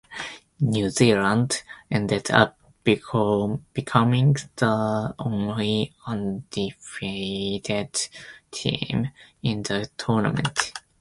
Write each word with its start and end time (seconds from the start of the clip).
New 0.61 0.89
Zealand 0.89 1.61
ended 1.91 2.31
up 2.31 2.57
becoming 2.83 3.63
the 4.55 5.13
only 5.19 5.93
'undefeated' 6.07 8.09
team 8.51 9.11
in 9.43 9.61
the 9.61 9.87
tournament. 9.99 10.71